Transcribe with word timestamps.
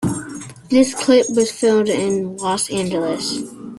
The 0.69 0.95
clip 0.97 1.27
was 1.29 1.51
filmed 1.51 1.87
in 1.87 2.35
Los 2.37 2.71
Angeles. 2.71 3.41